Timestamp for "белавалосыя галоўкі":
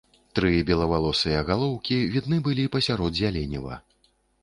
0.69-2.01